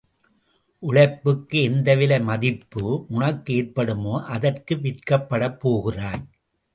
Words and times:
உழைப்புக்கு 0.83 1.57
எந்த 1.61 1.95
விலை 1.95 2.17
மதிப்பு 2.21 2.83
உனக்கு 3.09 3.49
ஏற்படுமோ 3.53 4.15
அதற்கு 4.27 4.75
விற்கப்படப்போகிறாய். 4.75 6.23